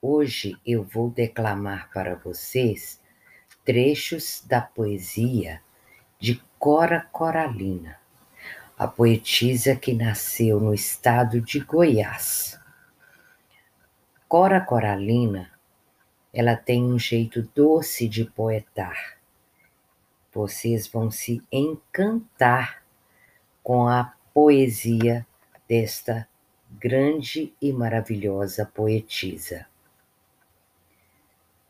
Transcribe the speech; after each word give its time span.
Hoje 0.00 0.56
eu 0.64 0.84
vou 0.84 1.10
declamar 1.10 1.90
para 1.92 2.14
vocês 2.14 3.00
trechos 3.64 4.44
da 4.46 4.60
poesia 4.60 5.60
de 6.20 6.40
Cora 6.56 7.00
Coralina, 7.10 7.98
a 8.78 8.86
poetisa 8.86 9.74
que 9.74 9.92
nasceu 9.92 10.60
no 10.60 10.72
estado 10.72 11.40
de 11.40 11.58
Goiás. 11.58 12.60
Cora 14.28 14.60
Coralina, 14.60 15.50
ela 16.32 16.54
tem 16.54 16.84
um 16.84 16.96
jeito 16.96 17.42
doce 17.52 18.08
de 18.08 18.24
poetar. 18.24 19.18
Vocês 20.32 20.86
vão 20.86 21.10
se 21.10 21.42
encantar 21.50 22.84
com 23.64 23.88
a 23.88 24.14
poesia 24.32 25.26
desta 25.68 26.28
grande 26.70 27.52
e 27.60 27.72
maravilhosa 27.72 28.64
poetisa. 28.64 29.66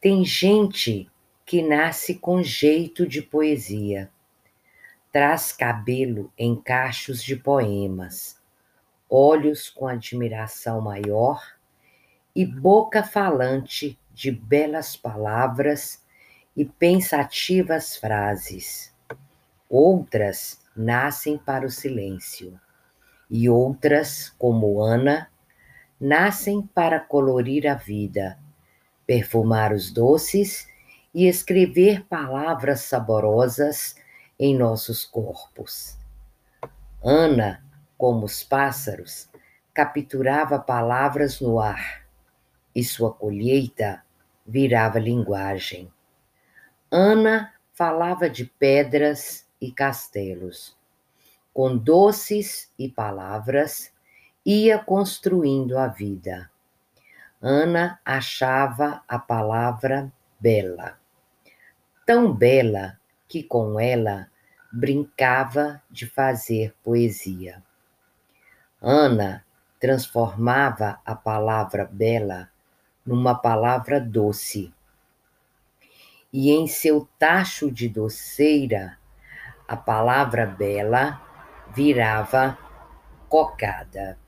Tem 0.01 0.25
gente 0.25 1.11
que 1.45 1.61
nasce 1.61 2.15
com 2.15 2.41
jeito 2.41 3.05
de 3.05 3.21
poesia, 3.21 4.09
traz 5.11 5.51
cabelo 5.51 6.33
em 6.39 6.55
cachos 6.55 7.21
de 7.21 7.35
poemas, 7.35 8.41
olhos 9.11 9.69
com 9.69 9.89
admiração 9.89 10.81
maior 10.81 11.43
e 12.33 12.47
boca 12.47 13.03
falante 13.03 13.99
de 14.15 14.31
belas 14.31 14.97
palavras 14.97 16.07
e 16.57 16.65
pensativas 16.65 17.97
frases. 17.97 18.95
Outras 19.69 20.65
nascem 20.77 21.37
para 21.37 21.67
o 21.67 21.71
silêncio, 21.71 22.61
e 23.29 23.49
outras, 23.49 24.33
como 24.39 24.81
Ana, 24.81 25.29
nascem 26.01 26.63
para 26.63 27.01
colorir 27.01 27.67
a 27.67 27.75
vida 27.75 28.39
perfumar 29.09 29.73
os 29.73 29.91
doces 29.91 30.69
e 31.15 31.27
escrever 31.27 32.05
palavras 32.05 32.83
saborosas 32.83 33.97
em 34.39 34.55
nossos 34.55 35.03
corpos. 35.03 35.97
Ana, 37.03 37.65
como 37.97 38.27
os 38.27 38.45
pássaros, 38.45 39.31
capturava 39.73 40.59
palavras 40.59 41.41
no 41.41 41.59
ar 41.59 42.07
e 42.75 42.85
sua 42.85 43.11
colheita 43.11 44.05
virava 44.47 44.99
linguagem. 44.99 45.91
Ana 46.91 47.55
falava 47.73 48.29
de 48.29 48.45
pedras 48.45 49.49
e 49.59 49.73
castelos. 49.73 50.77
Com 51.55 51.79
doces 51.79 52.71
e 52.79 52.91
palavras, 52.91 53.91
ia 54.45 54.79
construindo 54.79 55.79
a 55.79 55.87
vida. 55.87 56.51
Ana 57.41 58.01
achava 58.05 59.05
a 59.07 59.17
palavra 59.17 60.13
bela, 60.41 60.99
tão 62.05 62.35
bela 62.35 62.99
que 63.29 63.45
com 63.45 63.79
ela 63.79 64.29
brincava 64.73 65.81
de 65.89 66.05
fazer 66.05 66.75
poesia. 66.83 67.63
Ana 68.83 69.45
transformava 69.79 71.01
a 71.05 71.15
palavra 71.15 71.85
bela 71.85 72.51
numa 73.07 73.37
palavra 73.37 74.01
doce. 74.01 74.75
E 76.33 76.51
em 76.51 76.67
seu 76.67 77.09
tacho 77.21 77.71
de 77.71 77.89
doceira, 77.89 78.99
a 79.69 79.77
palavra 79.77 80.45
bela 80.45 81.23
virava 81.73 82.59
cocada. 83.29 84.19